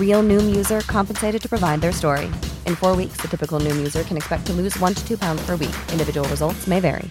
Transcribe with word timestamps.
Real 0.00 0.22
Noom 0.22 0.54
user 0.56 0.80
compensated 0.80 1.40
to 1.42 1.48
provide 1.48 1.80
their 1.80 1.92
story. 1.92 2.26
In 2.66 2.74
four 2.74 2.96
weeks, 2.96 3.18
the 3.22 3.28
typical 3.28 3.60
Noom 3.60 3.76
user 3.76 4.02
can 4.02 4.16
expect 4.16 4.46
to 4.46 4.52
lose 4.52 4.78
one 4.80 4.94
to 4.94 5.06
two 5.06 5.16
pounds 5.16 5.40
per 5.46 5.56
week. 5.56 5.76
Individual 5.92 6.28
results 6.28 6.66
may 6.66 6.80
vary. 6.80 7.08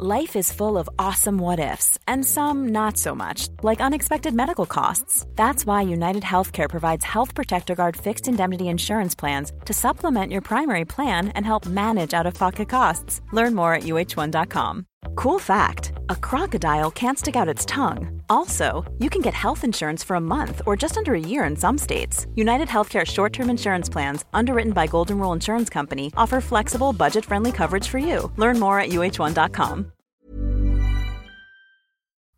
Life 0.00 0.36
is 0.36 0.52
full 0.52 0.78
of 0.78 0.88
awesome 0.96 1.38
what 1.38 1.58
ifs, 1.58 1.98
and 2.06 2.24
some 2.24 2.68
not 2.68 2.96
so 2.96 3.16
much, 3.16 3.48
like 3.64 3.80
unexpected 3.80 4.32
medical 4.32 4.64
costs. 4.64 5.26
That's 5.34 5.66
why 5.66 5.82
United 5.82 6.22
Healthcare 6.22 6.68
provides 6.70 7.04
Health 7.04 7.34
Protector 7.34 7.74
Guard 7.74 7.96
fixed 7.96 8.28
indemnity 8.28 8.68
insurance 8.68 9.16
plans 9.16 9.50
to 9.64 9.72
supplement 9.72 10.30
your 10.30 10.42
primary 10.42 10.84
plan 10.84 11.30
and 11.30 11.44
help 11.44 11.66
manage 11.66 12.14
out 12.14 12.26
of 12.26 12.34
pocket 12.34 12.68
costs. 12.68 13.20
Learn 13.32 13.56
more 13.56 13.74
at 13.74 13.82
uh1.com. 13.82 14.87
Cool 15.14 15.38
fact 15.38 15.92
a 16.10 16.16
crocodile 16.16 16.90
can't 16.90 17.18
stick 17.18 17.36
out 17.36 17.48
its 17.48 17.64
tongue. 17.66 18.22
Also, 18.28 18.84
you 18.98 19.10
can 19.10 19.22
get 19.22 19.34
health 19.34 19.64
insurance 19.64 20.04
for 20.06 20.16
a 20.16 20.20
month 20.20 20.62
or 20.66 20.76
just 20.76 20.96
under 20.96 21.14
a 21.14 21.20
year 21.20 21.44
in 21.44 21.56
some 21.56 21.78
states. 21.78 22.26
United 22.34 22.68
Healthcare 22.68 23.06
short 23.06 23.32
term 23.32 23.50
insurance 23.50 23.92
plans, 23.92 24.24
underwritten 24.32 24.72
by 24.72 24.86
Golden 24.86 25.18
Rule 25.18 25.32
Insurance 25.34 25.70
Company, 25.70 26.12
offer 26.16 26.40
flexible, 26.40 26.92
budget 26.92 27.24
friendly 27.24 27.52
coverage 27.52 27.88
for 27.88 27.98
you. 27.98 28.32
Learn 28.36 28.58
more 28.58 28.80
at 28.80 28.88
uh1.com. 28.90 29.92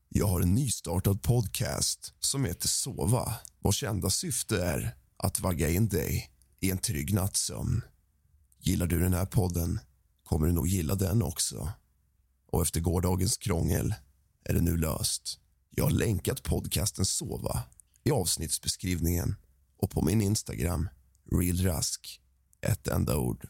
Jag 0.08 0.26
har 0.26 0.40
en 0.40 0.54
nystartad 0.54 1.22
podcast 1.22 2.14
som 2.20 2.44
heter 2.44 2.68
Sova 2.68 3.32
vars 3.62 3.82
enda 3.82 4.10
syfte 4.10 4.64
är 4.64 4.94
att 5.16 5.40
vagga 5.40 5.68
in 5.68 5.88
dig 5.88 6.30
i 6.60 6.70
en 6.70 6.78
trygg 6.78 7.14
nattsömn. 7.14 7.82
Gillar 8.60 8.86
du 8.86 8.98
den 8.98 9.14
här 9.14 9.26
podden 9.26 9.80
kommer 10.24 10.46
du 10.46 10.52
nog 10.52 10.66
gilla 10.66 10.94
den 10.94 11.22
också. 11.22 11.68
Och 12.52 12.62
efter 12.62 12.80
gårdagens 12.80 13.36
krångel 13.36 13.94
är 14.44 14.54
det 14.54 14.60
nu 14.60 14.76
löst. 14.76 15.38
Jag 15.70 15.84
har 15.84 15.90
länkat 15.90 16.42
podcasten 16.42 17.04
Sova 17.04 17.62
i 18.04 18.10
avsnittsbeskrivningen 18.10 19.36
och 19.76 19.90
på 19.90 20.02
min 20.02 20.22
Instagram, 20.22 20.88
realrask, 21.32 22.20
ett 22.60 22.88
enda 22.88 23.18
ord. 23.18 23.48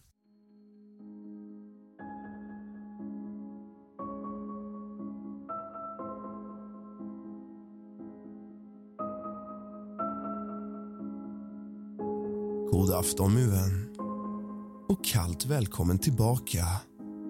God 12.73 12.91
afton, 12.91 13.35
Muen. 13.35 13.97
Och 14.89 15.05
kallt 15.05 15.47
välkommen 15.47 15.99
tillbaka 15.99 16.67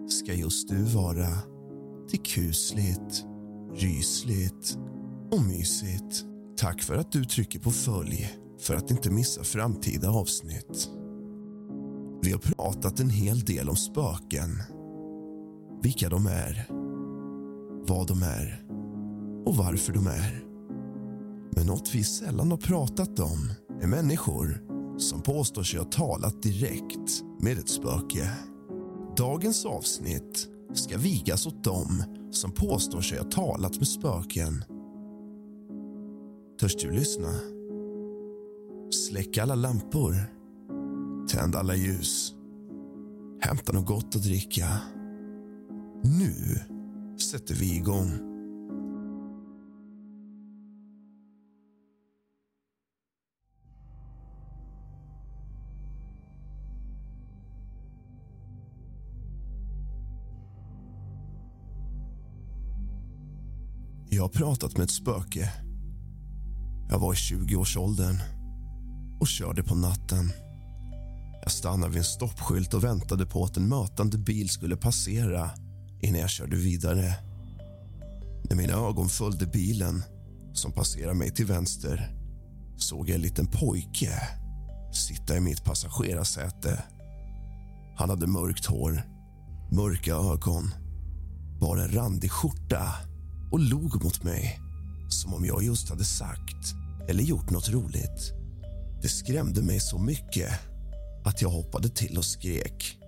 ska 0.08 0.34
just 0.34 0.68
du 0.68 0.82
vara 0.82 1.28
till 2.10 2.20
kusligt, 2.20 3.24
rysligt 3.74 4.78
och 5.30 5.42
mysigt. 5.42 6.24
Tack 6.56 6.82
för 6.82 6.96
att 6.96 7.12
du 7.12 7.24
trycker 7.24 7.58
på 7.58 7.70
följ 7.70 8.36
för 8.60 8.74
att 8.74 8.90
inte 8.90 9.10
missa 9.10 9.44
framtida 9.44 10.10
avsnitt. 10.10 10.90
Vi 12.22 12.32
har 12.32 12.38
pratat 12.38 13.00
en 13.00 13.10
hel 13.10 13.40
del 13.40 13.68
om 13.68 13.76
spöken. 13.76 14.62
Vilka 15.82 16.08
de 16.08 16.26
är, 16.26 16.66
vad 17.86 18.06
de 18.06 18.22
är 18.22 18.64
och 19.46 19.56
varför 19.56 19.92
de 19.92 20.06
är. 20.06 20.44
Men 21.56 21.66
något 21.66 21.94
vi 21.94 22.04
sällan 22.04 22.50
har 22.50 22.58
pratat 22.58 23.20
om 23.20 23.52
är 23.82 23.86
människor 23.86 24.62
som 24.98 25.22
påstår 25.22 25.62
sig 25.62 25.78
ha 25.78 25.86
talat 25.86 26.42
direkt 26.42 27.22
med 27.40 27.58
ett 27.58 27.68
spöke. 27.68 28.30
Dagens 29.16 29.64
avsnitt 29.66 30.49
ska 30.72 30.98
vigas 30.98 31.46
åt 31.46 31.64
dem 31.64 32.02
som 32.30 32.52
påstår 32.52 33.00
sig 33.00 33.18
ha 33.18 33.24
talat 33.24 33.76
med 33.76 33.88
spöken. 33.88 34.64
Törs 36.60 36.76
du 36.76 36.90
lyssna? 36.90 37.34
Släck 38.90 39.38
alla 39.38 39.54
lampor. 39.54 40.14
Tänd 41.28 41.56
alla 41.56 41.76
ljus. 41.76 42.34
Hämta 43.40 43.72
något 43.72 43.86
gott 43.86 44.16
att 44.16 44.22
dricka. 44.22 44.66
Nu 46.02 46.60
sätter 47.18 47.54
vi 47.54 47.76
igång. 47.76 48.29
Jag 64.20 64.24
har 64.24 64.32
pratat 64.32 64.76
med 64.76 64.84
ett 64.84 64.90
spöke. 64.90 65.52
Jag 66.88 66.98
var 66.98 67.12
i 67.12 67.16
20-årsåldern 67.16 68.18
och 69.20 69.26
körde 69.26 69.62
på 69.62 69.74
natten. 69.74 70.32
Jag 71.42 71.52
stannade 71.52 71.88
vid 71.88 71.98
en 71.98 72.04
stoppskylt 72.04 72.74
och 72.74 72.84
väntade 72.84 73.26
på 73.26 73.44
att 73.44 73.56
en 73.56 73.68
mötande 73.68 74.18
bil 74.18 74.48
skulle 74.48 74.76
passera 74.76 75.50
innan 76.00 76.20
jag 76.20 76.30
körde 76.30 76.56
vidare. 76.56 77.14
När 78.48 78.56
mina 78.56 78.72
ögon 78.72 79.08
följde 79.08 79.46
bilen, 79.46 80.02
som 80.52 80.72
passerade 80.72 81.14
mig 81.14 81.30
till 81.30 81.46
vänster 81.46 82.16
såg 82.76 83.08
jag 83.08 83.14
en 83.14 83.22
liten 83.22 83.46
pojke 83.46 84.12
sitta 84.92 85.36
i 85.36 85.40
mitt 85.40 85.64
passagerarsäte. 85.64 86.82
Han 87.96 88.10
hade 88.10 88.26
mörkt 88.26 88.66
hår, 88.66 89.02
mörka 89.72 90.14
ögon, 90.14 90.74
bar 91.60 91.76
en 91.76 91.94
randig 91.94 92.30
skjorta 92.30 93.09
och 93.50 93.60
log 93.60 94.04
mot 94.04 94.22
mig 94.22 94.60
som 95.08 95.34
om 95.34 95.44
jag 95.44 95.62
just 95.62 95.88
hade 95.88 96.04
sagt 96.04 96.74
eller 97.08 97.22
gjort 97.22 97.50
något 97.50 97.68
roligt. 97.68 98.32
Det 99.02 99.08
skrämde 99.08 99.62
mig 99.62 99.80
så 99.80 99.98
mycket 99.98 100.50
att 101.24 101.42
jag 101.42 101.48
hoppade 101.48 101.88
till 101.88 102.18
och 102.18 102.24
skrek. 102.24 102.98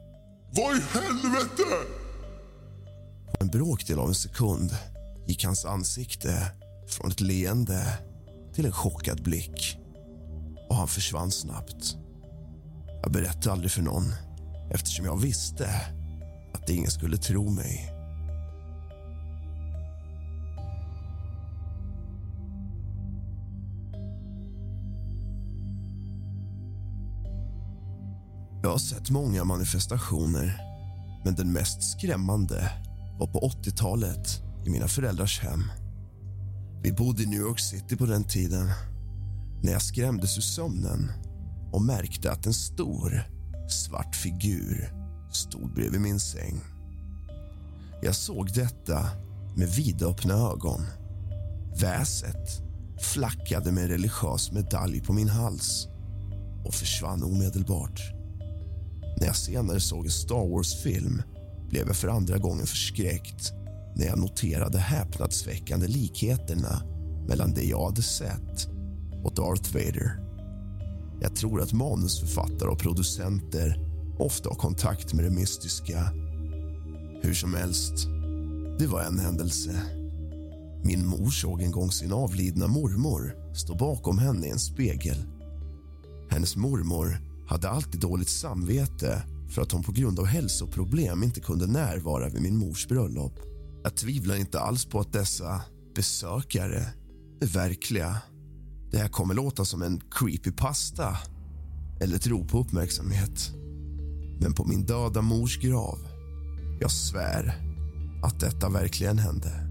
Vad 0.51 0.77
i 0.77 0.81
helvete? 0.81 1.63
På 3.27 3.37
en 3.41 3.49
bråkdel 3.49 3.99
av 3.99 4.09
en 4.09 4.15
sekund 4.15 4.77
gick 5.27 5.45
hans 5.45 5.65
ansikte 5.65 6.53
från 6.89 7.11
ett 7.11 7.21
leende 7.21 7.99
till 8.55 8.67
en 8.67 8.73
chockad 8.73 9.23
blick 9.23 9.79
och 10.69 10.77
han 10.77 10.89
försvann 10.89 11.31
snabbt. 11.31 11.97
Jag 13.03 13.13
berättade 13.13 13.53
aldrig 13.53 13.71
för 13.71 13.83
någon 13.83 14.15
eftersom 14.71 15.07
jag 15.07 15.21
visste 15.21 15.71
att 16.55 16.71
ingen 16.71 16.91
skulle 16.91 17.17
tro 17.17 17.51
mig. 17.51 17.92
Jag 28.63 28.71
har 28.71 28.79
sett 28.79 29.11
många 29.11 29.45
manifestationer 29.45 30.61
men 31.25 31.35
den 31.35 31.53
mest 31.53 31.83
skrämmande 31.83 32.71
var 33.19 33.27
på 33.27 33.41
80-talet 33.41 34.43
i 34.67 34.71
mina 34.71 34.89
föräldrars 34.89 35.41
hem. 35.41 35.63
Vi 36.83 36.93
bodde 36.93 37.23
i 37.23 37.27
New 37.27 37.41
York 37.41 37.61
City 37.61 37.97
på 37.97 38.07
den 38.07 38.25
tiden 38.25 38.71
när 39.63 39.73
jag 39.73 39.83
skrämdes 39.83 40.39
ur 40.39 40.43
sömnen 40.43 41.13
och 41.73 41.83
märkte 41.83 42.33
att 42.33 42.47
en 42.47 42.55
stor, 42.55 43.23
svart 43.69 44.17
figur 44.17 44.93
stod 45.33 45.75
bredvid 45.75 46.01
min 46.01 46.21
säng. 46.21 46.61
Jag 48.03 48.15
såg 48.15 48.53
detta 48.55 49.09
med 49.57 49.69
vidöppna 49.69 50.35
ögon. 50.35 50.81
Väset 51.81 52.63
flackade 53.01 53.73
med 53.73 53.85
en 53.85 53.91
religiös 53.91 54.53
medalj 54.53 55.01
på 55.01 55.13
min 55.13 55.29
hals 55.29 55.89
och 56.65 56.75
försvann 56.75 57.23
omedelbart. 57.23 58.22
När 59.17 59.27
jag 59.27 59.37
senare 59.37 59.81
såg 59.81 60.05
en 60.05 60.11
Star 60.11 60.49
Wars-film 60.49 61.23
blev 61.69 61.87
jag 61.87 61.97
för 61.97 62.09
andra 62.09 62.39
gången 62.39 62.67
förskräckt 62.67 63.53
när 63.97 64.07
jag 64.07 64.19
noterade 64.19 64.79
häpnadsväckande 64.79 65.87
likheterna 65.87 66.83
mellan 67.29 67.55
det 67.55 67.65
jag 67.65 67.85
hade 67.85 68.03
sett 68.03 68.69
och 69.25 69.35
Darth 69.35 69.75
Vader. 69.75 70.19
Jag 71.21 71.37
tror 71.37 71.63
att 71.63 71.73
manusförfattare 71.73 72.69
och 72.69 72.79
producenter 72.79 73.79
ofta 74.19 74.49
har 74.49 74.57
kontakt 74.57 75.13
med 75.13 75.25
det 75.25 75.31
mystiska. 75.31 76.13
Hur 77.23 77.35
som 77.35 77.55
helst, 77.55 78.07
det 78.79 78.87
var 78.87 79.03
en 79.03 79.19
händelse. 79.19 79.83
Min 80.85 81.07
mor 81.07 81.31
såg 81.31 81.63
en 81.63 81.71
gång 81.71 81.93
sin 81.93 82.13
avlidna 82.13 82.67
mormor 82.67 83.37
stå 83.55 83.75
bakom 83.75 84.19
henne 84.19 84.47
i 84.47 84.51
en 84.51 84.59
spegel. 84.59 85.17
Hennes 86.31 86.57
mormor 86.57 87.32
hade 87.53 87.71
alltid 87.71 88.01
dåligt 88.01 88.29
samvete 88.29 89.23
för 89.49 89.63
att 89.63 89.73
hon 89.73 89.83
på 89.83 89.93
grund 89.93 90.19
av 90.19 90.27
hälsoproblem 90.27 91.23
inte 91.23 91.41
kunde 91.41 91.67
närvara 91.67 92.29
vid 92.29 92.43
min 92.43 92.57
mors 92.57 92.89
bröllop. 92.89 93.41
Jag 93.83 93.95
tvivlar 93.95 94.37
inte 94.37 94.61
alls 94.61 94.85
på 94.85 95.01
att 95.01 95.13
dessa 95.13 95.61
besökare 95.95 96.87
är 97.41 97.47
verkliga. 97.47 98.17
Det 98.91 98.99
här 98.99 99.09
kommer 99.09 99.35
låta 99.35 99.65
som 99.65 99.83
en 99.83 100.01
creepypasta 100.11 101.17
eller 102.01 102.17
ett 102.17 102.27
rop 102.27 102.49
på 102.49 102.61
uppmärksamhet. 102.61 103.53
Men 104.41 104.53
på 104.53 104.65
min 104.65 104.87
döda 104.87 105.23
mors 105.23 105.59
grav, 105.59 105.99
jag 106.81 106.91
svär 106.91 107.55
att 108.23 108.41
detta 108.41 108.69
verkligen 108.69 109.19
hände. 109.19 109.69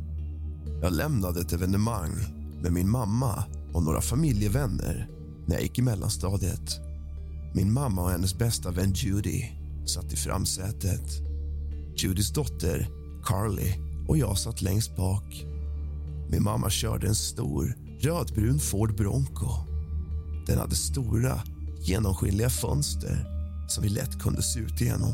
Jag 0.82 0.94
lämnade 0.94 1.42
ett 1.42 1.54
evenemang 1.54 2.16
med 2.62 2.74
min 2.74 2.90
mamma 2.90 3.44
och 3.74 3.84
några 3.84 4.02
familjevänner 4.02 5.10
när 5.46 5.56
jag 5.56 5.64
gick 5.64 5.80
i 5.80 5.82
mellanstadiet. 5.82 6.91
Min 7.54 7.74
mamma 7.74 8.04
och 8.04 8.12
hennes 8.12 8.38
bästa 8.38 8.72
vän 8.72 8.94
Judy 8.94 9.44
satt 9.86 10.14
i 10.14 10.16
framsätet. 10.16 11.22
Judys 11.96 12.34
dotter, 12.34 12.88
Carly, 13.24 13.74
och 14.08 14.18
jag 14.18 14.38
satt 14.38 14.62
längst 14.62 14.96
bak. 14.96 15.46
Min 16.30 16.44
mamma 16.44 16.70
körde 16.70 17.08
en 17.08 17.16
stor 17.16 17.76
rödbrun 18.00 18.60
Ford 18.60 18.96
Bronco. 18.96 19.50
Den 20.48 20.58
hade 20.58 20.76
stora, 20.76 21.42
genomskinliga 21.82 22.50
fönster 22.50 23.26
som 23.68 23.84
vi 23.84 23.90
lätt 23.90 24.20
kunde 24.20 24.44
se 24.44 24.60
ut 24.60 24.82
igenom. 24.82 25.14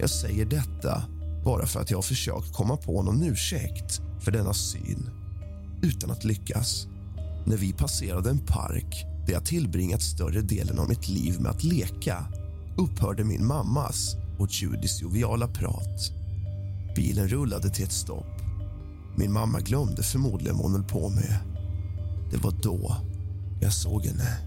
Jag 0.00 0.10
säger 0.10 0.44
detta 0.44 1.02
bara 1.44 1.66
för 1.66 1.80
att 1.80 1.90
jag 1.90 1.98
har 1.98 2.02
försökt 2.02 2.52
komma 2.52 2.76
på 2.76 3.02
någon 3.02 3.22
ursäkt 3.22 4.00
för 4.20 4.30
denna 4.30 4.54
syn, 4.54 5.10
utan 5.82 6.10
att 6.10 6.24
lyckas. 6.24 6.86
När 7.46 7.56
vi 7.56 7.72
passerade 7.72 8.30
en 8.30 8.46
park 8.46 9.06
där 9.30 9.36
jag 9.36 9.44
tillbringat 9.44 10.02
större 10.02 10.40
delen 10.40 10.78
av 10.78 10.88
mitt 10.88 11.08
liv 11.08 11.40
med 11.40 11.50
att 11.50 11.64
leka 11.64 12.24
upphörde 12.78 13.24
min 13.24 13.46
mammas 13.46 14.16
och 14.38 14.48
Judys 14.50 15.02
joviala 15.02 15.48
prat. 15.48 16.12
Bilen 16.96 17.28
rullade 17.28 17.70
till 17.70 17.84
ett 17.84 17.92
stopp. 17.92 18.40
Min 19.16 19.32
mamma 19.32 19.60
glömde 19.60 20.02
förmodligen 20.02 20.56
vad 20.56 20.64
hon 20.64 20.72
höll 20.72 20.84
på 20.84 21.08
med. 21.08 21.38
Det 22.30 22.36
var 22.36 22.54
då 22.62 22.96
jag 23.60 23.72
såg 23.72 24.06
henne. 24.06 24.38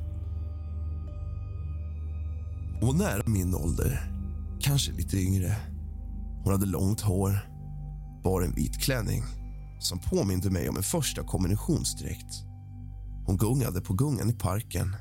Hon 2.80 2.98
var 2.98 3.06
nära 3.06 3.24
min 3.26 3.56
ålder, 3.56 4.12
kanske 4.62 4.92
lite 4.92 5.18
yngre. 5.18 5.56
Hon 6.44 6.54
hade 6.54 6.66
långt 6.66 7.02
hår, 7.02 7.50
bar 8.24 8.42
en 8.42 8.56
vit 8.56 8.82
klänning 8.82 9.24
som 9.80 10.00
påminde 10.00 10.50
mig 10.50 10.70
om 10.70 10.78
en 10.78 10.84
första 10.84 11.24
kombinationsdräkt. 11.24 12.53
Hon 13.26 13.38
gungade 13.38 13.82
på 13.82 13.94
gungan 13.94 14.30
i 14.30 14.34
parken. 14.34 14.96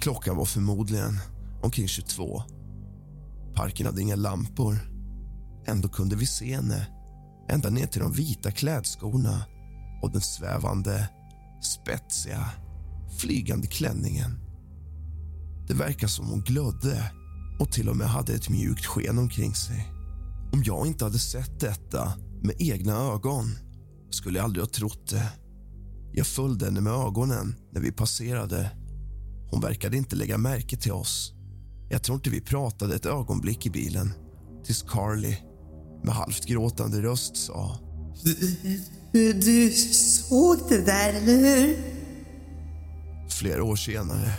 Klockan 0.00 0.36
var 0.36 0.44
förmodligen 0.44 1.18
omkring 1.62 1.88
22. 1.88 2.42
Parken 3.54 3.86
hade 3.86 4.02
inga 4.02 4.16
lampor. 4.16 4.78
Ändå 5.66 5.88
kunde 5.88 6.16
vi 6.16 6.26
se 6.26 6.54
henne 6.54 6.86
ända 7.48 7.70
ner 7.70 7.86
till 7.86 8.00
de 8.00 8.12
vita 8.12 8.50
klädskorna 8.50 9.44
och 10.02 10.10
den 10.12 10.20
svävande, 10.20 11.08
spetsiga, 11.62 12.50
flygande 13.18 13.66
klänningen. 13.66 14.38
Det 15.68 15.74
verkar 15.74 16.06
som 16.06 16.26
hon 16.26 16.40
glödde 16.40 17.12
och 17.60 17.72
till 17.72 17.88
och 17.88 17.96
med 17.96 18.08
hade 18.08 18.34
ett 18.34 18.48
mjukt 18.48 18.86
sken 18.86 19.18
omkring 19.18 19.54
sig. 19.54 19.92
Om 20.52 20.62
jag 20.64 20.86
inte 20.86 21.04
hade 21.04 21.18
sett 21.18 21.60
detta 21.60 22.12
med 22.42 22.54
egna 22.58 22.92
ögon 22.92 23.46
skulle 24.10 24.38
jag 24.38 24.44
aldrig 24.44 24.64
ha 24.64 24.70
trott 24.70 25.10
det. 25.10 25.41
Jag 26.14 26.26
följde 26.26 26.64
henne 26.64 26.80
med 26.80 26.92
ögonen 26.92 27.54
när 27.70 27.80
vi 27.80 27.92
passerade. 27.92 28.70
Hon 29.50 29.60
verkade 29.60 29.96
inte 29.96 30.16
lägga 30.16 30.38
märke 30.38 30.76
till 30.76 30.92
oss. 30.92 31.32
Jag 31.90 32.02
tror 32.02 32.16
inte 32.16 32.30
vi 32.30 32.40
pratade 32.40 32.94
ett 32.94 33.06
ögonblick 33.06 33.66
i 33.66 33.70
bilen 33.70 34.12
tills 34.64 34.82
Carly 34.82 35.36
med 36.04 36.14
halvt 36.14 36.46
gråtande 36.46 37.02
röst 37.02 37.36
sa 37.36 37.78
Du, 39.12 39.32
du 39.32 39.70
såg 39.70 40.58
det 40.68 40.84
där, 40.84 41.12
eller 41.12 41.36
hur? 41.36 41.76
Flera 43.28 43.64
år 43.64 43.76
senare 43.76 44.32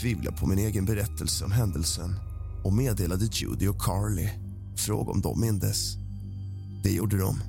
tvivlade 0.00 0.36
på 0.36 0.46
min 0.46 0.58
egen 0.58 0.84
berättelse 0.84 1.44
om 1.44 1.52
händelsen 1.52 2.14
och 2.64 2.72
meddelade 2.72 3.28
Judy 3.32 3.68
och 3.68 3.82
Carly 3.82 4.28
fråga 4.76 5.10
om 5.12 5.20
de 5.20 5.40
mindes. 5.40 5.94
Det 6.84 6.92
gjorde 6.92 7.18
de. 7.18 7.40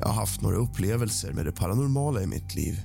Jag 0.00 0.06
har 0.06 0.14
haft 0.14 0.40
några 0.40 0.56
upplevelser 0.56 1.32
med 1.32 1.46
det 1.46 1.52
paranormala 1.52 2.22
i 2.22 2.26
mitt 2.26 2.54
liv 2.54 2.82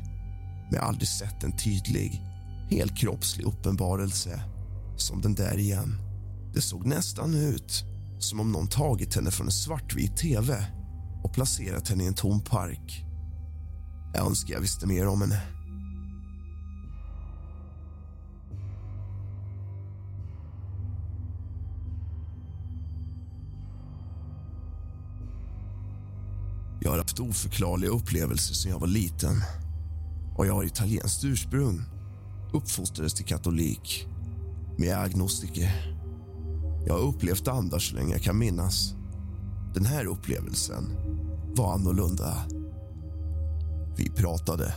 men 0.70 0.76
jag 0.76 0.82
har 0.82 0.88
aldrig 0.88 1.08
sett 1.08 1.44
en 1.44 1.58
tydlig, 1.58 2.22
helkroppslig 2.70 3.46
uppenbarelse 3.46 4.42
som 4.98 5.22
den 5.22 5.36
där 5.36 5.58
igen. 5.58 5.98
Det 6.54 6.62
såg 6.62 6.86
nästan 6.86 7.36
ut 7.36 7.84
som 8.20 8.40
om 8.40 8.52
någon 8.52 8.68
tagit 8.68 9.16
henne 9.16 9.32
från 9.32 9.48
en 9.48 9.52
svartvit 9.52 10.18
tv 10.18 10.66
och 11.24 11.34
placerat 11.34 11.90
henne 11.90 12.04
i 12.04 12.08
en 12.08 12.14
tom 12.14 12.42
park. 12.42 13.06
Jag 14.14 14.26
önskar 14.28 14.54
jag 14.54 14.62
visste 14.62 14.88
mer 14.88 15.08
om 15.08 15.22
henne. 15.22 15.42
Jag 26.90 26.94
har 26.94 27.00
haft 27.00 27.20
oförklarliga 27.20 27.92
upplevelser 27.92 28.54
sedan 28.54 28.72
jag 28.72 28.80
var 28.80 28.88
liten. 28.88 29.42
Och 30.36 30.48
jag 30.48 30.54
har 30.54 30.64
italienskt 30.64 31.24
ursprung. 31.24 31.82
Uppfostrades 32.54 33.14
till 33.14 33.26
katolik. 33.26 34.08
Men 34.78 34.88
jag 34.88 35.00
är 35.00 35.04
agnostiker. 35.04 35.96
Jag 36.86 36.94
har 36.94 37.02
upplevt 37.02 37.48
andar 37.48 37.80
så 37.80 37.96
länge 37.96 38.12
jag 38.12 38.22
kan 38.22 38.38
minnas. 38.38 38.94
Den 39.74 39.86
här 39.86 40.06
upplevelsen 40.06 40.84
var 41.56 41.74
annorlunda. 41.74 42.36
Vi 43.98 44.10
pratade. 44.10 44.74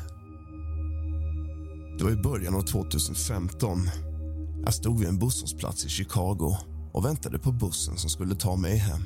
Det 1.99 2.05
var 2.05 2.11
i 2.11 2.23
början 2.23 2.55
av 2.55 2.63
2015. 2.63 3.91
Jag 4.65 4.75
stod 4.75 4.99
vid 4.99 5.09
en 5.09 5.19
busshållplats 5.19 5.85
i 5.85 5.89
Chicago 5.89 6.57
och 6.93 7.05
väntade 7.05 7.39
på 7.39 7.53
bussen 7.53 7.97
som 7.97 8.11
skulle 8.11 8.35
ta 8.35 8.57
mig 8.57 8.77
hem. 8.77 9.03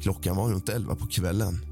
Klockan 0.00 0.36
var 0.36 0.48
runt 0.48 0.68
11 0.68 0.94
på 0.94 1.06
kvällen. 1.06 1.71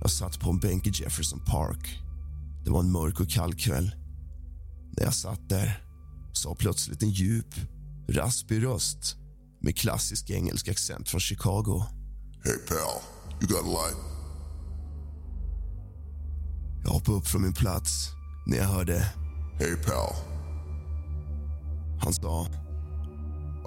Jag 0.00 0.10
satt 0.10 0.40
på 0.40 0.50
en 0.50 0.58
bänk 0.58 0.86
i 0.86 0.90
Jefferson 0.94 1.40
Park. 1.46 1.98
Det 2.64 2.70
var 2.70 2.80
en 2.80 2.92
mörk 2.92 3.20
och 3.20 3.30
kall 3.30 3.54
kväll. 3.54 3.90
När 4.96 5.04
jag 5.04 5.14
satt 5.14 5.48
där 5.48 5.84
sa 6.32 6.54
plötsligt 6.54 7.02
en 7.02 7.10
djup, 7.10 7.54
raspig 8.08 8.64
röst 8.64 9.16
med 9.62 9.76
klassisk 9.76 10.30
engelsk 10.30 10.68
accent 10.68 11.08
från 11.08 11.20
Chicago. 11.20 11.84
Hey 12.44 12.56
pal, 12.68 13.02
you 13.40 13.48
got 13.48 13.64
a 13.66 13.68
light? 13.68 13.96
Jag 16.84 16.90
hoppade 16.90 17.18
upp 17.18 17.26
från 17.26 17.42
min 17.42 17.52
plats 17.54 18.08
när 18.46 18.56
jag 18.56 18.64
hörde 18.64 18.98
Hey 19.58 19.74
pal. 19.76 20.14
han 22.00 22.12
sa 22.12 22.46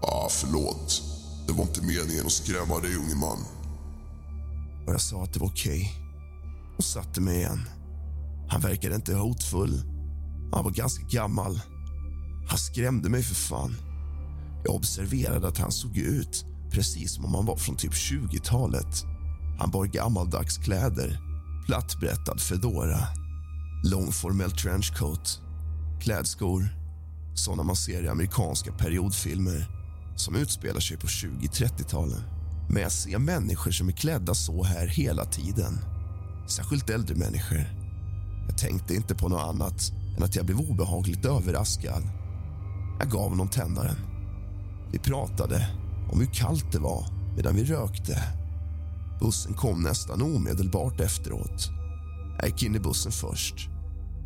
Ah, 0.02 0.30
förlåt. 0.30 1.02
Det 1.48 1.54
var 1.54 1.64
inte 1.64 1.82
meningen 1.82 2.26
att 2.26 2.32
skrämma 2.32 2.80
dig, 2.80 2.96
unge 2.96 3.16
man. 3.16 3.38
och 4.88 4.94
jag 4.94 5.02
sa 5.02 5.24
att 5.24 5.34
det 5.34 5.40
var 5.40 5.48
okej 5.48 6.03
och 6.78 6.84
satte 6.84 7.22
mig 7.22 7.36
igen. 7.36 7.60
Han 8.50 8.62
verkade 8.62 8.96
inte 8.96 9.16
hotfull. 9.16 9.82
Han 10.52 10.64
var 10.64 10.72
ganska 10.72 11.06
gammal. 11.06 11.62
Han 12.48 12.58
skrämde 12.58 13.10
mig 13.10 13.24
för 13.24 13.36
fan. 13.36 13.76
Jag 14.64 14.76
observerade 14.76 15.48
att 15.48 15.58
han 15.58 15.72
såg 15.72 15.98
ut 15.98 16.46
precis 16.72 17.16
som 17.16 17.26
om 17.26 17.36
han 17.36 17.46
var 17.46 17.58
från 17.58 17.76
typ 17.76 17.94
20-talet. 17.94 19.04
Han 19.60 19.72
bar 19.72 19.86
gammaldags 19.86 20.58
kläder, 20.58 21.20
plattbrättad 21.66 22.42
fedora, 22.42 23.00
långformell 23.84 24.52
trenchcoat, 24.52 25.42
klädskor 26.02 26.84
såna 27.36 27.64
man 27.64 27.76
ser 27.76 28.04
i 28.04 28.08
amerikanska 28.08 28.72
periodfilmer 28.72 29.66
som 30.16 30.36
utspelar 30.36 30.80
sig 30.80 30.98
på 30.98 31.08
20-30-talen. 31.08 32.22
Men 32.70 32.82
jag 32.82 32.92
ser 32.92 33.18
människor 33.18 33.72
som 33.72 33.88
är 33.88 33.92
klädda 33.92 34.34
så 34.34 34.64
här 34.64 34.88
hela 34.88 35.26
tiden. 35.26 35.93
Särskilt 36.48 36.90
äldre 36.90 37.16
människor. 37.16 37.66
Jag 38.48 38.58
tänkte 38.58 38.96
inte 38.96 39.16
på 39.16 39.30
något 39.30 39.42
annat 39.42 39.92
än 40.18 40.24
att 40.24 40.36
jag 40.36 40.46
blev 40.46 40.60
obehagligt 40.60 41.26
överraskad. 41.26 42.04
Jag 43.00 43.10
gav 43.10 43.30
honom 43.30 43.48
tändaren. 43.48 43.96
Vi 44.92 45.00
pratade 45.00 45.68
om 46.12 46.20
hur 46.20 46.34
kallt 46.34 46.72
det 46.72 46.80
var 46.80 47.06
medan 47.36 47.56
vi 47.56 47.64
rökte. 47.64 48.24
Bussen 49.20 49.54
kom 49.54 49.82
nästan 49.84 50.22
omedelbart 50.22 51.00
efteråt. 51.00 51.70
Jag 52.40 52.48
gick 52.48 52.64
in 52.64 52.76
i 52.76 52.80
bussen 52.80 53.12
först. 53.12 53.70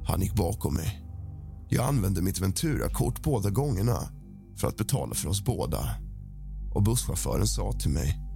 Han 0.06 0.22
gick 0.22 0.36
bakom 0.36 0.74
mig. 0.74 1.04
Jag 1.70 1.86
använde 1.86 2.22
mitt 2.22 2.40
Ventura-kort 2.40 3.24
båda 3.24 3.50
gångerna 3.50 4.10
för 4.58 4.68
att 4.68 4.78
betala 4.78 5.16
för 5.16 5.30
oss 5.30 5.46
båda. 5.46 5.90
Och 6.74 6.84
busschauffören 6.84 7.48
sa 7.48 7.72
till 7.72 7.92
mig. 7.92 8.26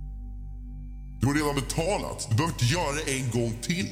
Du 1.22 1.28
har 1.28 1.34
redan 1.34 1.56
betalat. 1.56 2.28
Du 2.30 2.36
behöver 2.36 2.54
inte 2.54 2.66
göra 2.66 2.92
det 3.06 3.20
en 3.20 3.30
gång 3.32 3.62
till. 3.62 3.88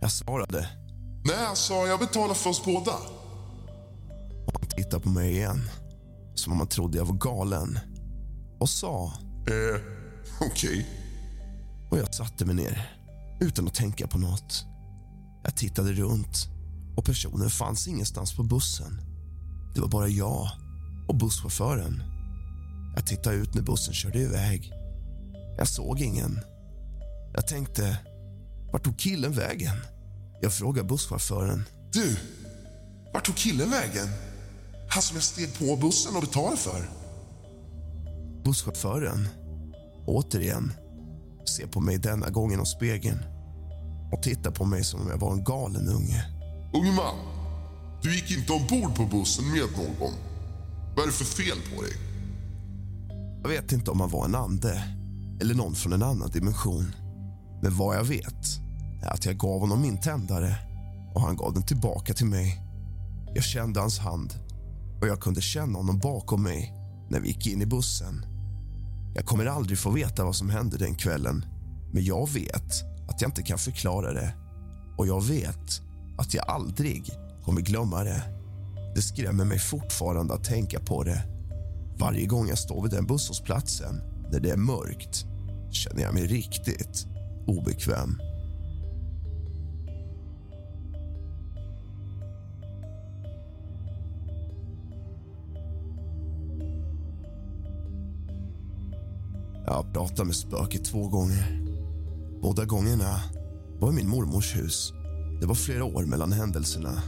Jag 0.00 0.12
svarade 0.12 0.68
Nej, 1.24 1.36
jag 1.48 1.56
sa 1.56 1.86
jag 1.86 1.98
betalar 2.00 2.34
för 2.34 2.50
oss 2.50 2.64
båda. 2.64 2.92
och 4.46 4.52
han 4.60 4.68
tittade 4.76 5.02
på 5.02 5.08
mig 5.08 5.30
igen. 5.30 5.68
Som 6.34 6.52
om 6.52 6.58
han 6.58 6.68
trodde 6.68 6.98
jag 6.98 7.04
var 7.04 7.14
galen. 7.16 7.78
Och 8.60 8.68
sa 8.68 9.12
Eh, 9.46 9.80
okej. 10.40 10.86
och 11.90 11.98
jag 11.98 12.14
satte 12.14 12.44
mig 12.46 12.54
ner 12.54 12.90
utan 13.40 13.66
att 13.66 13.74
tänka 13.74 14.06
på 14.06 14.18
något. 14.18 14.64
Jag 15.44 15.56
tittade 15.56 15.92
runt 15.92 16.48
och 16.96 17.04
personen 17.04 17.50
fanns 17.50 17.88
ingenstans 17.88 18.36
på 18.36 18.42
bussen. 18.42 19.00
Det 19.74 19.80
var 19.80 19.88
bara 19.88 20.08
jag 20.08 20.48
och 21.08 21.16
busschauffören. 21.16 22.02
Jag 22.96 23.06
tittade 23.06 23.36
ut 23.36 23.54
när 23.54 23.62
bussen 23.62 23.94
körde 23.94 24.18
iväg. 24.18 24.72
Jag 25.56 25.68
såg 25.68 26.00
ingen. 26.00 26.40
Jag 27.34 27.46
tänkte, 27.46 27.98
vart 28.72 28.84
tog 28.84 28.98
killen 28.98 29.32
vägen? 29.32 29.76
Jag 30.40 30.52
frågade 30.52 30.88
busschauffören. 30.88 31.64
Du, 31.92 32.16
vart 33.12 33.26
tog 33.26 33.36
killen 33.36 33.70
vägen? 33.70 34.08
Han 34.88 35.02
som 35.02 35.16
jag 35.16 35.24
steg 35.24 35.58
på 35.58 35.76
bussen 35.76 36.16
och 36.16 36.22
betalade 36.22 36.56
för. 36.56 36.90
Busschauffören, 38.44 39.28
återigen, 40.06 40.72
ser 41.56 41.66
på 41.66 41.80
mig 41.80 41.98
denna 41.98 42.30
gången 42.30 42.60
av 42.60 42.64
spegeln 42.64 43.18
och 44.12 44.22
tittar 44.22 44.50
på 44.50 44.64
mig 44.64 44.84
som 44.84 45.00
om 45.00 45.08
jag 45.08 45.18
var 45.18 45.32
en 45.32 45.44
galen 45.44 45.88
unge. 45.88 46.24
Unge 46.74 46.92
man, 46.92 47.14
du 48.02 48.14
gick 48.14 48.30
inte 48.30 48.52
ombord 48.52 48.94
på 48.96 49.04
bussen 49.04 49.44
med 49.44 49.60
någon. 49.76 50.14
Vad 50.96 51.02
är 51.02 51.06
det 51.06 51.12
för 51.12 51.24
fel 51.24 51.58
på 51.74 51.82
dig? 51.82 51.92
Jag 53.42 53.48
vet 53.48 53.72
inte 53.72 53.90
om 53.90 54.00
han 54.00 54.10
var 54.10 54.24
en 54.24 54.34
ande 54.34 54.99
eller 55.40 55.54
någon 55.54 55.74
från 55.74 55.92
en 55.92 56.02
annan 56.02 56.30
dimension. 56.30 56.94
Men 57.62 57.76
vad 57.76 57.96
jag 57.96 58.04
vet 58.04 58.60
är 59.02 59.10
att 59.10 59.26
jag 59.26 59.36
gav 59.36 59.60
honom 59.60 59.82
min 59.82 60.00
tändare 60.00 60.56
och 61.14 61.20
han 61.20 61.36
gav 61.36 61.54
den 61.54 61.62
tillbaka 61.62 62.14
till 62.14 62.26
mig. 62.26 62.62
Jag 63.34 63.44
kände 63.44 63.80
hans 63.80 63.98
hand 63.98 64.34
och 65.00 65.08
jag 65.08 65.20
kunde 65.20 65.40
känna 65.40 65.78
honom 65.78 65.98
bakom 65.98 66.42
mig 66.42 66.74
när 67.10 67.20
vi 67.20 67.28
gick 67.28 67.46
in 67.46 67.62
i 67.62 67.66
bussen. 67.66 68.24
Jag 69.14 69.26
kommer 69.26 69.46
aldrig 69.46 69.78
få 69.78 69.90
veta 69.90 70.24
vad 70.24 70.36
som 70.36 70.50
hände 70.50 70.76
den 70.78 70.94
kvällen 70.94 71.44
men 71.92 72.04
jag 72.04 72.30
vet 72.30 72.84
att 73.08 73.20
jag 73.20 73.28
inte 73.28 73.42
kan 73.42 73.58
förklara 73.58 74.12
det. 74.12 74.34
Och 74.98 75.06
jag 75.06 75.24
vet 75.24 75.80
att 76.18 76.34
jag 76.34 76.48
aldrig 76.48 77.10
kommer 77.44 77.60
glömma 77.60 78.04
det. 78.04 78.22
Det 78.94 79.02
skrämmer 79.02 79.44
mig 79.44 79.58
fortfarande 79.58 80.34
att 80.34 80.44
tänka 80.44 80.80
på 80.80 81.02
det. 81.02 81.22
Varje 81.98 82.26
gång 82.26 82.48
jag 82.48 82.58
står 82.58 82.82
vid 82.82 82.90
den 82.90 83.06
busshållplatsen 83.06 84.09
när 84.32 84.40
det 84.40 84.50
är 84.50 84.56
mörkt 84.56 85.24
känner 85.70 86.02
jag 86.02 86.14
mig 86.14 86.26
riktigt 86.26 87.06
obekväm. 87.46 88.20
Jag 99.66 99.72
har 99.72 99.92
pratat 99.92 100.26
med 100.26 100.36
spöket 100.36 100.84
två 100.84 101.08
gånger. 101.08 101.60
Båda 102.42 102.64
gångerna 102.64 103.20
var 103.78 103.90
i 103.90 103.94
min 103.94 104.08
mormors 104.08 104.56
hus. 104.56 104.92
Det 105.40 105.46
var 105.46 105.54
flera 105.54 105.84
år 105.84 106.04
mellan 106.04 106.32
händelserna. 106.32 107.02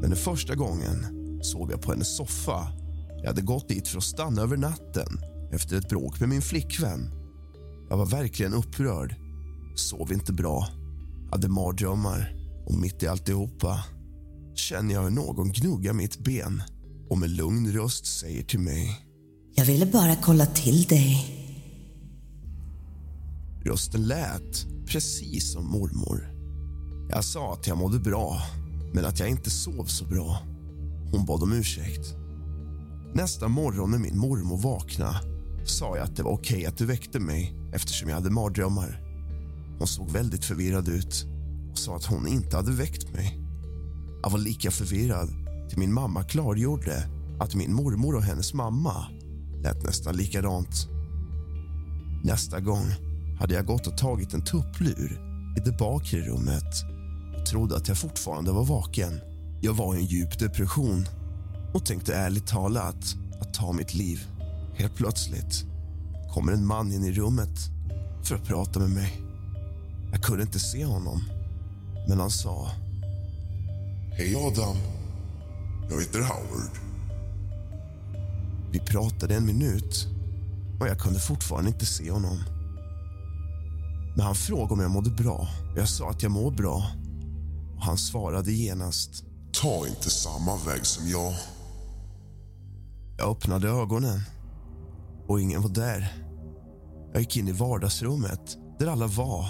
Men 0.00 0.10
den 0.10 0.16
första 0.16 0.54
gången 0.54 1.06
sov 1.42 1.70
jag 1.70 1.82
på 1.82 1.92
hennes 1.92 2.16
soffa. 2.16 2.68
Jag 3.16 3.26
hade 3.26 3.42
gått 3.42 3.68
dit 3.68 3.88
för 3.88 3.98
att 3.98 4.04
stanna 4.04 4.42
över 4.42 4.56
natten 4.56 5.33
efter 5.54 5.76
ett 5.76 5.88
bråk 5.88 6.20
med 6.20 6.28
min 6.28 6.42
flickvän. 6.42 7.10
Jag 7.88 7.96
var 7.96 8.06
verkligen 8.06 8.54
upprörd. 8.54 9.14
Sov 9.76 10.12
inte 10.12 10.32
bra. 10.32 10.68
Hade 11.30 11.48
mardrömmar. 11.48 12.36
Och 12.66 12.74
mitt 12.74 13.02
i 13.02 13.06
alltihopa 13.06 13.84
känner 14.54 14.94
jag 14.94 15.02
hur 15.02 15.10
någon 15.10 15.52
gnuggar 15.52 15.92
mitt 15.92 16.18
ben 16.18 16.62
och 17.10 17.18
med 17.18 17.30
lugn 17.30 17.72
röst 17.72 18.06
säger 18.06 18.42
till 18.42 18.58
mig. 18.58 19.00
Jag 19.54 19.64
ville 19.64 19.86
bara 19.86 20.16
kolla 20.16 20.46
till 20.46 20.82
dig. 20.82 21.26
Rösten 23.64 24.06
lät 24.06 24.66
precis 24.86 25.52
som 25.52 25.66
mormor. 25.66 26.30
Jag 27.10 27.24
sa 27.24 27.52
att 27.52 27.66
jag 27.66 27.78
mådde 27.78 27.98
bra, 27.98 28.42
men 28.92 29.04
att 29.04 29.20
jag 29.20 29.28
inte 29.28 29.50
sov 29.50 29.84
så 29.84 30.04
bra. 30.04 30.38
Hon 31.12 31.26
bad 31.26 31.42
om 31.42 31.52
ursäkt. 31.52 32.14
Nästa 33.14 33.48
morgon 33.48 33.90
när 33.90 33.98
min 33.98 34.18
mormor 34.18 34.56
vaknade 34.56 35.33
sa 35.68 35.96
jag 35.96 36.04
att 36.04 36.16
det 36.16 36.22
var 36.22 36.32
okej 36.32 36.66
att 36.66 36.76
du 36.76 36.86
väckte 36.86 37.20
mig 37.20 37.54
eftersom 37.72 38.08
jag 38.08 38.16
hade 38.16 38.30
mardrömmar. 38.30 39.00
Hon 39.78 39.86
såg 39.86 40.10
väldigt 40.10 40.44
förvirrad 40.44 40.88
ut 40.88 41.26
och 41.72 41.78
sa 41.78 41.96
att 41.96 42.04
hon 42.04 42.28
inte 42.28 42.56
hade 42.56 42.72
väckt 42.72 43.12
mig. 43.12 43.38
Jag 44.22 44.30
var 44.30 44.38
lika 44.38 44.70
förvirrad 44.70 45.28
till 45.68 45.78
min 45.78 45.92
mamma 45.92 46.22
klargjorde 46.22 47.08
att 47.40 47.54
min 47.54 47.74
mormor 47.74 48.16
och 48.16 48.22
hennes 48.22 48.54
mamma 48.54 49.06
lät 49.62 49.82
nästan 49.82 50.16
likadant. 50.16 50.88
Nästa 52.24 52.60
gång 52.60 52.86
hade 53.38 53.54
jag 53.54 53.66
gått 53.66 53.86
och 53.86 53.98
tagit 53.98 54.34
en 54.34 54.44
tupplur 54.44 55.20
i 55.56 55.60
det 55.60 55.78
bakre 55.78 56.20
rummet 56.20 56.84
och 57.38 57.46
trodde 57.46 57.76
att 57.76 57.88
jag 57.88 57.98
fortfarande 57.98 58.52
var 58.52 58.64
vaken. 58.64 59.20
Jag 59.60 59.72
var 59.72 59.94
i 59.94 59.98
en 59.98 60.06
djup 60.06 60.38
depression 60.38 61.04
och 61.74 61.86
tänkte 61.86 62.14
ärligt 62.14 62.46
talat 62.46 63.16
att 63.40 63.54
ta 63.54 63.72
mitt 63.72 63.94
liv. 63.94 64.33
Helt 64.74 64.94
plötsligt 64.94 65.64
kommer 66.34 66.52
en 66.52 66.66
man 66.66 66.92
in 66.92 67.04
i 67.04 67.12
rummet 67.12 67.58
för 68.22 68.34
att 68.34 68.44
prata 68.44 68.80
med 68.80 68.90
mig. 68.90 69.20
Jag 70.12 70.22
kunde 70.22 70.42
inte 70.42 70.58
se 70.58 70.84
honom, 70.84 71.24
men 72.08 72.20
han 72.20 72.30
sa... 72.30 72.70
Hej 74.12 74.36
Adam. 74.36 74.76
Jag 75.90 76.00
heter 76.00 76.20
Howard. 76.20 76.70
Vi 78.72 78.78
pratade 78.78 79.34
en 79.34 79.46
minut 79.46 80.06
och 80.80 80.88
jag 80.88 80.98
kunde 80.98 81.20
fortfarande 81.20 81.70
inte 81.70 81.86
se 81.86 82.10
honom. 82.10 82.38
Men 84.16 84.26
han 84.26 84.34
frågade 84.34 84.72
om 84.72 84.80
jag 84.80 84.90
mådde 84.90 85.10
bra. 85.10 85.48
och 85.72 85.78
Jag 85.78 85.88
sa 85.88 86.10
att 86.10 86.22
jag 86.22 86.32
mår 86.32 86.50
bra. 86.50 86.90
Och 87.76 87.82
han 87.82 87.98
svarade 87.98 88.52
genast. 88.52 89.24
Ta 89.52 89.86
inte 89.86 90.10
samma 90.10 90.56
väg 90.56 90.86
som 90.86 91.08
jag. 91.08 91.34
Jag 93.18 93.30
öppnade 93.30 93.68
ögonen 93.68 94.20
och 95.28 95.40
ingen 95.40 95.62
var 95.62 95.68
där. 95.68 96.12
Jag 97.12 97.20
gick 97.20 97.36
in 97.36 97.48
i 97.48 97.52
vardagsrummet 97.52 98.58
där 98.78 98.86
alla 98.86 99.06
var 99.06 99.48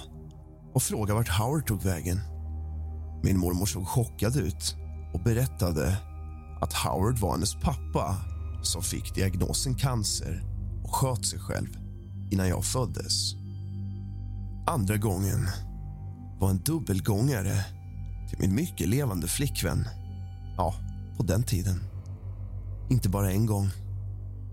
och 0.75 0.83
frågade 0.83 1.15
vart 1.15 1.29
Howard 1.29 1.67
tog 1.67 1.83
vägen. 1.83 2.21
Min 3.23 3.39
mormor 3.39 3.67
såg 3.67 3.87
chockad 3.89 4.37
ut 4.37 4.77
och 5.15 5.23
berättade 5.23 5.97
att 6.61 6.73
Howard 6.73 7.19
var 7.19 7.33
hennes 7.33 7.55
pappa 7.55 8.17
som 8.63 8.83
fick 8.83 9.15
diagnosen 9.15 9.75
cancer 9.75 10.43
och 10.85 10.95
sköt 10.95 11.27
sig 11.27 11.39
själv 11.39 11.69
innan 12.31 12.49
jag 12.49 12.65
föddes. 12.65 13.35
Andra 14.67 14.97
gången 14.97 15.49
var 16.41 16.51
en 16.51 16.63
dubbelgångare 16.63 17.65
till 18.29 18.39
min 18.39 18.55
mycket 18.55 18.89
levande 18.89 19.29
flickvän. 19.29 19.89
Ja, 20.57 20.75
på 21.17 21.23
den 21.23 21.43
tiden. 21.43 21.81
Inte 22.91 23.09
bara 23.09 23.31
en 23.33 23.47
gång, 23.47 23.69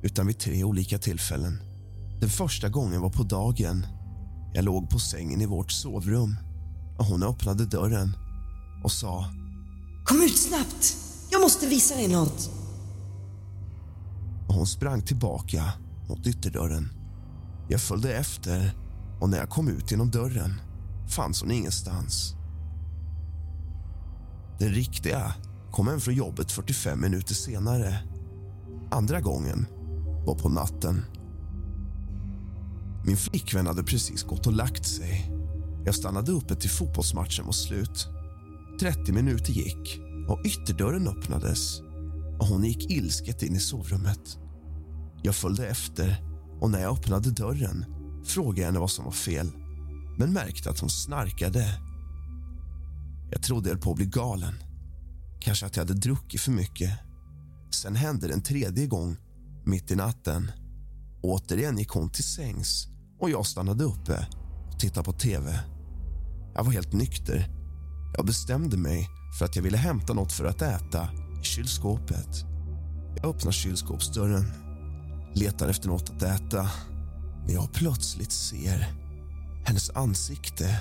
utan 0.03 0.27
vid 0.27 0.39
tre 0.39 0.63
olika 0.63 0.97
tillfällen. 0.97 1.61
Den 2.19 2.29
första 2.29 2.69
gången 2.69 3.01
var 3.01 3.09
på 3.09 3.23
dagen. 3.23 3.85
Jag 4.53 4.65
låg 4.65 4.89
på 4.89 4.99
sängen 4.99 5.41
i 5.41 5.45
vårt 5.45 5.71
sovrum 5.71 6.35
och 6.97 7.05
hon 7.05 7.23
öppnade 7.23 7.65
dörren 7.65 8.15
och 8.83 8.91
sa 8.91 9.25
Kom 10.05 10.21
ut 10.21 10.37
snabbt! 10.37 10.97
Jag 11.31 11.41
måste 11.41 11.67
visa 11.67 11.95
dig 11.95 12.07
något. 12.07 12.49
och 14.47 14.53
hon 14.53 14.67
sprang 14.67 15.01
tillbaka 15.01 15.73
mot 16.09 16.27
ytterdörren. 16.27 16.89
Jag 17.69 17.81
följde 17.81 18.13
efter 18.17 18.71
och 19.21 19.29
när 19.29 19.37
jag 19.37 19.49
kom 19.49 19.67
ut 19.67 19.91
genom 19.91 20.11
dörren 20.11 20.61
fanns 21.15 21.41
hon 21.41 21.51
ingenstans. 21.51 22.35
Den 24.59 24.69
riktiga 24.69 25.33
kom 25.71 25.87
hem 25.87 25.99
från 25.99 26.13
jobbet 26.13 26.51
45 26.51 27.01
minuter 27.01 27.33
senare. 27.33 27.99
Andra 28.91 29.21
gången 29.21 29.67
var 30.25 30.35
på 30.35 30.49
natten. 30.49 31.05
Min 33.05 33.17
flickvän 33.17 33.67
hade 33.67 33.83
precis 33.83 34.23
gått 34.23 34.47
och 34.47 34.53
lagt 34.53 34.85
sig. 34.85 35.31
Jag 35.85 35.95
stannade 35.95 36.31
uppe 36.31 36.55
till 36.55 36.69
fotbollsmatchen 36.69 37.45
var 37.45 37.51
slut. 37.51 38.07
30 38.79 39.11
minuter 39.11 39.53
gick 39.53 39.99
och 40.27 40.41
ytterdörren 40.45 41.07
öppnades 41.07 41.79
och 42.39 42.47
hon 42.47 42.63
gick 42.63 42.91
ilsket 42.91 43.43
in 43.43 43.55
i 43.55 43.59
sovrummet. 43.59 44.37
Jag 45.23 45.35
följde 45.35 45.67
efter 45.67 46.23
och 46.61 46.71
när 46.71 46.81
jag 46.81 46.93
öppnade 46.93 47.31
dörren 47.31 47.85
frågade 48.25 48.61
jag 48.61 48.65
henne 48.65 48.79
vad 48.79 48.91
som 48.91 49.05
var 49.05 49.11
fel 49.11 49.51
men 50.17 50.33
märkte 50.33 50.69
att 50.69 50.79
hon 50.79 50.89
snarkade. 50.89 51.79
Jag 53.31 53.43
trodde 53.43 53.69
jag 53.69 53.75
höll 53.75 53.83
på 53.83 53.91
att 53.91 53.97
bli 53.97 54.05
galen. 54.05 54.53
Kanske 55.39 55.65
att 55.65 55.75
jag 55.75 55.85
hade 55.85 55.99
druckit 55.99 56.41
för 56.41 56.51
mycket. 56.51 56.91
Sen 57.71 57.95
hände 57.95 58.27
det 58.27 58.33
en 58.33 58.41
tredje 58.41 58.87
gång, 58.87 59.17
mitt 59.65 59.91
i 59.91 59.95
natten. 59.95 60.51
Återigen 61.21 61.77
gick 61.77 61.89
hon 61.89 62.09
till 62.09 62.23
sängs 62.23 62.87
och 63.19 63.29
jag 63.29 63.45
stannade 63.45 63.83
uppe 63.83 64.27
och 64.71 64.79
tittade 64.79 65.03
på 65.03 65.13
tv. 65.13 65.59
Jag 66.55 66.63
var 66.63 66.71
helt 66.71 66.93
nykter. 66.93 67.49
Jag 68.17 68.25
bestämde 68.25 68.77
mig 68.77 69.07
för 69.39 69.45
att 69.45 69.55
jag 69.55 69.63
ville 69.63 69.77
hämta 69.77 70.13
något 70.13 70.31
för 70.31 70.45
att 70.45 70.61
äta 70.61 71.09
i 71.41 71.43
kylskåpet. 71.43 72.45
Jag 73.15 73.25
öppnar 73.25 73.51
kylskåpsdörren, 73.51 74.45
letar 75.33 75.69
efter 75.69 75.87
något 75.87 76.09
att 76.09 76.23
äta 76.23 76.69
när 77.47 77.53
jag 77.53 77.73
plötsligt 77.73 78.31
ser 78.31 78.87
hennes 79.65 79.89
ansikte 79.89 80.79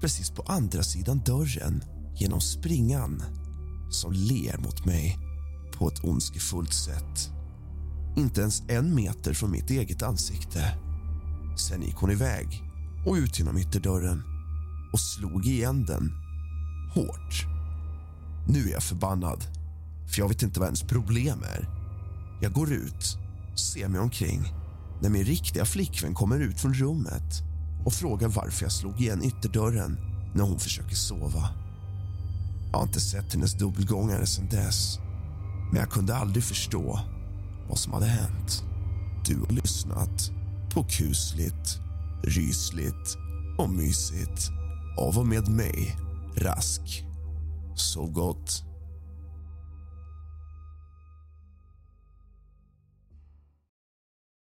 precis 0.00 0.30
på 0.30 0.42
andra 0.42 0.82
sidan 0.82 1.18
dörren 1.18 1.84
genom 2.16 2.40
springan 2.40 3.22
som 3.90 4.12
ler 4.12 4.58
mot 4.58 4.84
mig 4.84 5.18
på 5.72 5.88
ett 5.88 6.04
ondskefullt 6.04 6.72
sätt. 6.72 7.39
Inte 8.20 8.40
ens 8.40 8.62
en 8.68 8.94
meter 8.94 9.34
från 9.34 9.50
mitt 9.50 9.70
eget 9.70 10.02
ansikte. 10.02 10.74
Sen 11.56 11.82
gick 11.82 11.96
hon 11.96 12.10
iväg 12.10 12.62
och 13.06 13.14
ut 13.14 13.38
genom 13.38 13.58
ytterdörren 13.58 14.22
och 14.92 15.00
slog 15.00 15.46
igen 15.46 15.84
den 15.84 16.12
hårt. 16.94 17.46
Nu 18.48 18.68
är 18.68 18.72
jag 18.72 18.82
förbannad, 18.82 19.44
för 20.08 20.20
jag 20.20 20.28
vet 20.28 20.42
inte 20.42 20.60
vad 20.60 20.66
hennes 20.66 20.82
problem 20.82 21.42
är. 21.42 21.68
Jag 22.42 22.52
går 22.52 22.72
ut, 22.72 23.18
ser 23.56 23.88
mig 23.88 24.00
omkring 24.00 24.52
när 25.02 25.10
min 25.10 25.24
riktiga 25.24 25.64
flickvän 25.64 26.14
kommer 26.14 26.40
ut 26.40 26.60
från 26.60 26.74
rummet 26.74 27.42
och 27.84 27.92
frågar 27.92 28.28
varför 28.28 28.64
jag 28.64 28.72
slog 28.72 29.00
igen 29.00 29.24
ytterdörren 29.24 29.98
när 30.34 30.44
hon 30.44 30.58
försöker 30.58 30.96
sova. 30.96 31.48
Jag 32.70 32.78
har 32.78 32.86
inte 32.86 33.00
sett 33.00 33.34
hennes 33.34 33.58
dubbelgångare 33.58 34.26
sen 34.26 34.48
dess 34.48 34.98
men 35.72 35.80
jag 35.80 35.90
kunde 35.90 36.16
aldrig 36.16 36.44
förstå 36.44 37.00
vad 37.70 37.78
som 37.78 37.92
hade 37.92 38.06
hänt. 38.06 38.64
Du 39.26 39.40
har 39.40 39.52
lyssnat 39.52 40.30
på 40.74 40.84
kusligt, 40.84 41.80
rysligt 42.22 43.16
och 43.58 43.70
mysigt 43.70 44.50
av 44.98 45.18
och 45.18 45.26
med 45.26 45.48
mig, 45.48 45.96
Rask. 46.36 47.04
Sov 47.74 48.12
gott. 48.12 48.69